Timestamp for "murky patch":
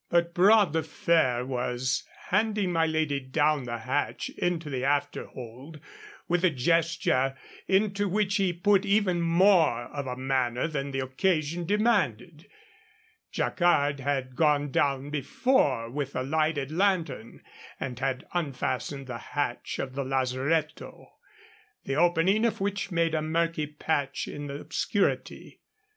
23.21-24.27